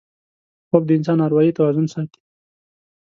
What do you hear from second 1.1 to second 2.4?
اروايي توازن ساتي